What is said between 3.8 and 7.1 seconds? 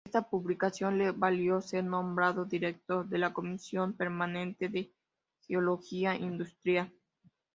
permanente de Geología industrial.